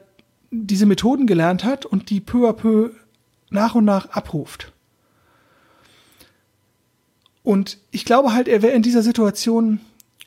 diese 0.51 0.87
Methoden 0.87 1.27
gelernt 1.27 1.65
hat 1.65 1.85
und 1.85 2.11
die 2.11 2.21
peu 2.21 2.49
à 2.49 2.53
peu 2.53 2.91
nach 3.51 3.75
und 3.75 3.85
nach 3.85 4.11
abruft. 4.11 4.73
Und 7.43 7.79
ich 7.91 8.05
glaube 8.05 8.33
halt, 8.33 8.49
er 8.49 8.63
wäre 8.63 8.75
in 8.75 8.83
dieser 8.83 9.03
Situation 9.03 9.81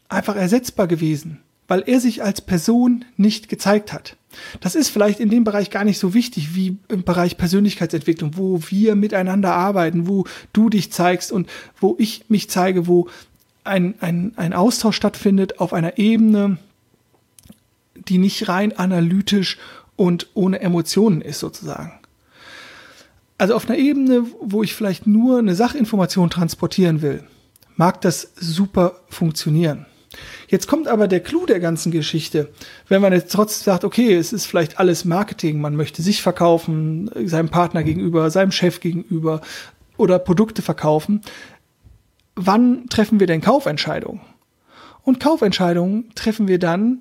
einfach 0.07 0.35
ersetzbar 0.35 0.87
gewesen, 0.87 1.41
weil 1.67 1.83
er 1.85 1.99
sich 1.99 2.23
als 2.23 2.41
Person 2.41 3.05
nicht 3.17 3.49
gezeigt 3.49 3.91
hat. 3.91 4.15
Das 4.59 4.75
ist 4.75 4.89
vielleicht 4.89 5.19
in 5.19 5.29
dem 5.29 5.43
Bereich 5.43 5.69
gar 5.69 5.83
nicht 5.83 5.99
so 5.99 6.13
wichtig 6.13 6.55
wie 6.55 6.77
im 6.87 7.03
Bereich 7.03 7.37
Persönlichkeitsentwicklung, 7.37 8.37
wo 8.37 8.61
wir 8.69 8.95
miteinander 8.95 9.53
arbeiten, 9.53 10.07
wo 10.07 10.25
du 10.53 10.69
dich 10.69 10.91
zeigst 10.91 11.31
und 11.31 11.49
wo 11.79 11.95
ich 11.99 12.25
mich 12.29 12.49
zeige, 12.49 12.87
wo 12.87 13.07
ein, 13.63 13.95
ein, 13.99 14.33
ein 14.37 14.53
Austausch 14.53 14.95
stattfindet 14.95 15.59
auf 15.59 15.73
einer 15.73 15.97
Ebene, 15.97 16.57
die 17.95 18.17
nicht 18.17 18.47
rein 18.47 18.77
analytisch 18.77 19.57
und 19.95 20.27
ohne 20.33 20.59
Emotionen 20.59 21.21
ist 21.21 21.39
sozusagen. 21.39 21.99
Also 23.37 23.55
auf 23.55 23.69
einer 23.69 23.77
Ebene, 23.77 24.23
wo 24.41 24.63
ich 24.63 24.73
vielleicht 24.73 25.05
nur 25.05 25.39
eine 25.39 25.55
Sachinformation 25.55 26.29
transportieren 26.29 27.01
will, 27.01 27.23
mag 27.75 28.01
das 28.01 28.31
super 28.35 28.99
funktionieren. 29.09 29.85
Jetzt 30.47 30.67
kommt 30.67 30.87
aber 30.87 31.07
der 31.07 31.19
Clou 31.19 31.45
der 31.45 31.59
ganzen 31.59 31.91
Geschichte. 31.91 32.49
Wenn 32.87 33.01
man 33.01 33.13
jetzt 33.13 33.31
trotzdem 33.31 33.65
sagt, 33.65 33.83
okay, 33.83 34.15
es 34.15 34.33
ist 34.33 34.45
vielleicht 34.45 34.79
alles 34.79 35.05
Marketing, 35.05 35.59
man 35.59 35.75
möchte 35.75 36.01
sich 36.01 36.21
verkaufen, 36.21 37.09
seinem 37.25 37.49
Partner 37.49 37.83
gegenüber, 37.83 38.29
seinem 38.29 38.51
Chef 38.51 38.79
gegenüber 38.79 39.41
oder 39.97 40.19
Produkte 40.19 40.61
verkaufen, 40.61 41.21
wann 42.35 42.87
treffen 42.87 43.19
wir 43.19 43.27
denn 43.27 43.41
Kaufentscheidungen? 43.41 44.21
Und 45.03 45.19
Kaufentscheidungen 45.19 46.11
treffen 46.15 46.47
wir 46.47 46.59
dann, 46.59 46.99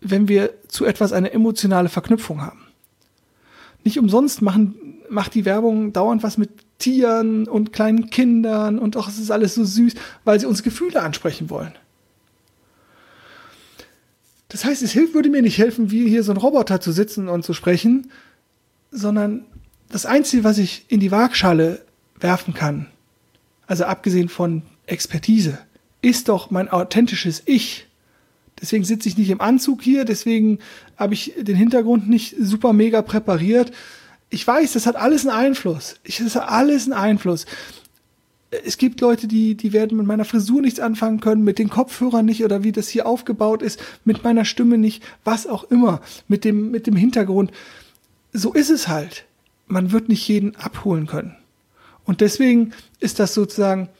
wenn 0.00 0.28
wir 0.28 0.54
zu 0.68 0.84
etwas 0.84 1.12
eine 1.12 1.32
emotionale 1.32 1.88
Verknüpfung 1.88 2.42
haben. 2.42 2.66
Nicht 3.84 3.98
umsonst 3.98 4.42
machen, 4.42 4.98
macht 5.08 5.34
die 5.34 5.44
Werbung 5.44 5.92
dauernd 5.92 6.22
was 6.22 6.38
mit 6.38 6.50
Tieren 6.78 7.48
und 7.48 7.72
kleinen 7.72 8.10
Kindern 8.10 8.78
und 8.78 8.96
auch 8.96 9.08
es 9.08 9.18
ist 9.18 9.30
alles 9.30 9.54
so 9.54 9.64
süß, 9.64 9.94
weil 10.24 10.38
sie 10.38 10.46
uns 10.46 10.62
Gefühle 10.62 11.02
ansprechen 11.02 11.50
wollen. 11.50 11.72
Das 14.48 14.64
heißt, 14.64 14.82
es 14.82 14.92
hilft, 14.92 15.14
würde 15.14 15.28
mir 15.28 15.42
nicht 15.42 15.58
helfen, 15.58 15.90
wie 15.90 16.08
hier 16.08 16.22
so 16.22 16.32
ein 16.32 16.38
Roboter 16.38 16.80
zu 16.80 16.92
sitzen 16.92 17.28
und 17.28 17.44
zu 17.44 17.52
sprechen, 17.52 18.10
sondern 18.90 19.44
das 19.90 20.06
Einzige, 20.06 20.44
was 20.44 20.58
ich 20.58 20.86
in 20.88 21.00
die 21.00 21.10
Waagschale 21.10 21.82
werfen 22.18 22.54
kann, 22.54 22.86
also 23.66 23.84
abgesehen 23.84 24.28
von 24.28 24.62
Expertise, 24.86 25.58
ist 26.00 26.28
doch 26.28 26.50
mein 26.50 26.68
authentisches 26.68 27.42
Ich. 27.44 27.86
Deswegen 28.60 28.84
sitze 28.84 29.08
ich 29.08 29.18
nicht 29.18 29.30
im 29.30 29.40
Anzug 29.40 29.82
hier, 29.82 30.04
deswegen 30.04 30.58
habe 30.96 31.14
ich 31.14 31.34
den 31.38 31.56
Hintergrund 31.56 32.08
nicht 32.08 32.34
super 32.40 32.72
mega 32.72 33.02
präpariert. 33.02 33.70
Ich 34.30 34.46
weiß, 34.46 34.72
das 34.72 34.86
hat 34.86 34.96
alles 34.96 35.26
einen 35.26 35.36
Einfluss. 35.36 35.96
Ich, 36.02 36.18
das 36.18 36.34
hat 36.34 36.48
alles 36.48 36.84
einen 36.84 36.94
Einfluss. 36.94 37.46
Es 38.50 38.78
gibt 38.78 39.00
Leute, 39.00 39.28
die, 39.28 39.56
die 39.56 39.72
werden 39.72 39.98
mit 39.98 40.06
meiner 40.06 40.24
Frisur 40.24 40.62
nichts 40.62 40.80
anfangen 40.80 41.20
können, 41.20 41.44
mit 41.44 41.58
den 41.58 41.68
Kopfhörern 41.68 42.24
nicht 42.24 42.44
oder 42.44 42.64
wie 42.64 42.72
das 42.72 42.88
hier 42.88 43.06
aufgebaut 43.06 43.62
ist, 43.62 43.80
mit 44.04 44.24
meiner 44.24 44.44
Stimme 44.44 44.78
nicht, 44.78 45.02
was 45.24 45.46
auch 45.46 45.64
immer, 45.64 46.00
mit 46.28 46.44
dem, 46.44 46.70
mit 46.70 46.86
dem 46.86 46.96
Hintergrund. 46.96 47.52
So 48.32 48.54
ist 48.54 48.70
es 48.70 48.88
halt. 48.88 49.26
Man 49.66 49.92
wird 49.92 50.08
nicht 50.08 50.26
jeden 50.26 50.56
abholen 50.56 51.06
können. 51.06 51.36
Und 52.04 52.22
deswegen 52.22 52.72
ist 53.00 53.18
das 53.18 53.34
sozusagen, 53.34 53.90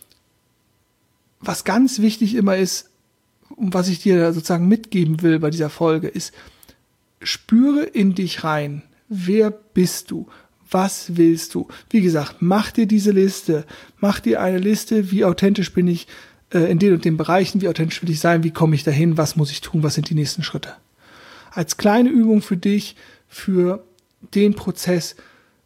was 1.40 1.64
ganz 1.64 1.98
wichtig 1.98 2.34
immer 2.34 2.56
ist, 2.56 2.88
und 3.56 3.74
was 3.74 3.88
ich 3.88 4.00
dir 4.00 4.32
sozusagen 4.32 4.68
mitgeben 4.68 5.22
will 5.22 5.38
bei 5.38 5.50
dieser 5.50 5.70
Folge, 5.70 6.08
ist, 6.08 6.32
spüre 7.22 7.82
in 7.82 8.14
dich 8.14 8.44
rein. 8.44 8.82
Wer 9.08 9.50
bist 9.50 10.10
du? 10.10 10.28
Was 10.70 11.16
willst 11.16 11.54
du? 11.54 11.68
Wie 11.90 12.00
gesagt, 12.00 12.36
mach 12.40 12.70
dir 12.70 12.86
diese 12.86 13.10
Liste. 13.10 13.64
Mach 14.00 14.20
dir 14.20 14.40
eine 14.40 14.58
Liste, 14.58 15.10
wie 15.10 15.24
authentisch 15.24 15.72
bin 15.72 15.88
ich 15.88 16.06
äh, 16.52 16.70
in 16.70 16.78
den 16.78 16.94
und 16.94 17.04
den 17.04 17.16
Bereichen, 17.16 17.60
wie 17.60 17.68
authentisch 17.68 18.02
will 18.02 18.10
ich 18.10 18.20
sein, 18.20 18.42
wie 18.42 18.50
komme 18.50 18.74
ich 18.74 18.84
dahin, 18.84 19.16
was 19.16 19.36
muss 19.36 19.50
ich 19.50 19.60
tun, 19.60 19.82
was 19.82 19.94
sind 19.94 20.10
die 20.10 20.14
nächsten 20.14 20.42
Schritte. 20.42 20.74
Als 21.50 21.76
kleine 21.76 22.10
Übung 22.10 22.42
für 22.42 22.56
dich, 22.56 22.96
für 23.28 23.84
den 24.34 24.54
Prozess 24.54 25.16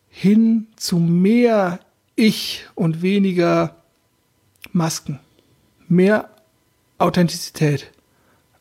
hin 0.09 0.67
zu 0.77 0.99
mehr 0.99 1.81
ich 2.17 2.67
und 2.75 3.03
weniger 3.03 3.77
Masken. 4.73 5.19
Mehr 5.89 6.31
Authentizität. 6.99 7.91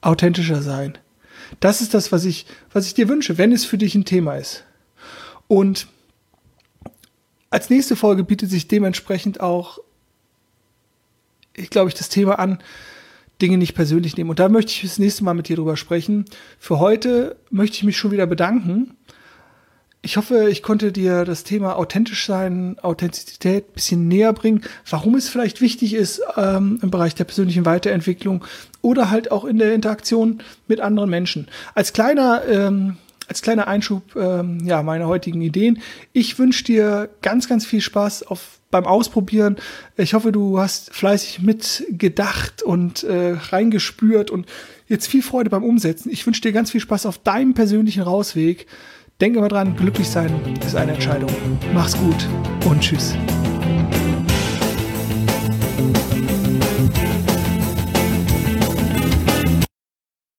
Authentischer 0.02 0.62
sein. 0.62 0.98
Das 1.60 1.82
ist 1.82 1.94
das, 1.94 2.12
was 2.12 2.26
ich, 2.26 2.46
was 2.74 2.88
ich 2.88 2.94
dir 2.94 3.10
wünsche, 3.10 3.38
wenn 3.38 3.52
es 3.52 3.66
für 3.66 3.78
dich 3.78 3.94
ein 3.96 4.06
Thema 4.06 4.36
ist. 4.36 4.64
Und 5.48 5.88
als 7.52 7.70
nächste 7.70 7.96
Folge 7.96 8.24
bietet 8.24 8.50
sich 8.50 8.68
dementsprechend 8.68 9.42
auch, 9.42 9.80
ich 11.56 11.70
glaube 11.70 11.90
ich, 11.90 11.96
das 11.96 12.10
Thema 12.10 12.40
an, 12.40 12.60
Dinge 13.42 13.58
nicht 13.58 13.76
persönlich 13.76 14.18
nehmen. 14.18 14.30
Und 14.30 14.40
da 14.40 14.50
möchte 14.50 14.72
ich 14.72 14.82
das 14.82 15.00
nächste 15.00 15.24
Mal 15.24 15.34
mit 15.34 15.50
dir 15.50 15.58
drüber 15.58 15.76
sprechen. 15.76 16.26
Für 16.60 16.80
heute 16.80 17.36
möchte 17.50 17.78
ich 17.78 17.84
mich 17.84 17.98
schon 17.98 18.12
wieder 18.12 18.26
bedanken. 18.26 18.96
Ich 20.04 20.18
hoffe, 20.18 20.50
ich 20.50 20.64
konnte 20.64 20.92
dir 20.92 21.26
das 21.26 21.44
Thema 21.44 21.76
authentisch 21.76 22.26
sein, 22.26 22.80
Authentizität 22.82 23.70
ein 23.70 23.74
bisschen 23.74 24.08
näher 24.08 24.34
bringen, 24.34 24.62
warum 24.90 25.14
es 25.16 25.30
vielleicht 25.30 25.62
wichtig 25.62 25.94
ist 25.94 26.22
ähm, 26.38 26.80
im 26.82 26.90
Bereich 26.90 27.14
der 27.14 27.26
persönlichen 27.26 27.66
Weiterentwicklung 27.66 28.44
oder 28.82 29.12
halt 29.12 29.32
auch 29.32 29.46
in 29.46 29.58
der 29.58 29.76
Interaktion 29.76 30.42
mit 30.68 30.80
anderen 30.80 31.10
Menschen. 31.10 31.48
Als 31.76 31.94
kleiner 31.94 32.44
ähm, 32.48 32.98
als 33.28 33.42
kleiner 33.42 33.68
Einschub 33.68 34.16
ähm, 34.16 34.60
ja 34.66 34.84
meine 34.84 35.08
heutigen 35.08 35.42
Ideen. 35.42 35.82
Ich 36.14 36.38
wünsche 36.40 36.64
dir 36.64 37.10
ganz 37.22 37.48
ganz 37.48 37.66
viel 37.66 37.82
Spaß 37.82 38.24
auf 38.24 38.60
beim 38.72 38.86
Ausprobieren. 38.86 39.58
Ich 39.98 40.14
hoffe, 40.14 40.32
du 40.32 40.58
hast 40.58 40.94
fleißig 40.96 41.42
mitgedacht 41.42 42.64
und 42.64 43.04
äh, 43.04 43.36
reingespürt 43.38 44.32
und 44.32 44.48
jetzt 44.88 45.08
viel 45.08 45.22
Freude 45.22 45.50
beim 45.50 45.64
Umsetzen. 45.64 46.10
Ich 46.10 46.26
wünsche 46.26 46.42
dir 46.42 46.54
ganz 46.54 46.72
viel 46.72 46.82
Spaß 46.82 47.06
auf 47.06 47.18
deinem 47.18 47.54
persönlichen 47.54 48.02
Rausweg. 48.02 48.66
Denk 49.20 49.36
immer 49.36 49.50
dran, 49.50 49.76
glücklich 49.76 50.10
sein 50.10 50.34
ist 50.66 50.76
eine 50.76 50.94
Entscheidung. 50.94 51.30
Mach's 51.74 51.96
gut 51.98 52.28
und 52.66 52.82
tschüss. 52.82 53.16